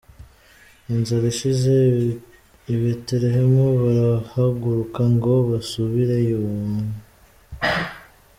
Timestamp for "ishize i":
1.33-2.75